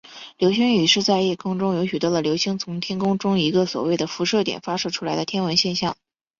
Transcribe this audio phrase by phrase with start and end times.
[0.39, 5.95] 流星雨是在夜空中有许多的流星从天空中一个所谓的辐射点发射出来的天文现象。